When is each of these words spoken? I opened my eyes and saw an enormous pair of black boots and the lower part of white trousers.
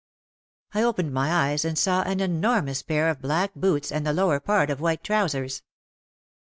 I 0.73 0.81
opened 0.81 1.13
my 1.13 1.31
eyes 1.31 1.63
and 1.63 1.77
saw 1.77 2.01
an 2.01 2.21
enormous 2.21 2.81
pair 2.81 3.07
of 3.09 3.21
black 3.21 3.53
boots 3.53 3.91
and 3.91 4.03
the 4.03 4.13
lower 4.13 4.39
part 4.39 4.71
of 4.71 4.81
white 4.81 5.03
trousers. 5.03 5.61